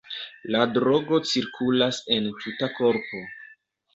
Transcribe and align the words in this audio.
La 0.53 0.61
drogo 0.77 1.19
cirkulas 1.33 2.01
en 2.17 2.31
tuta 2.45 2.73
korpo. 2.79 3.21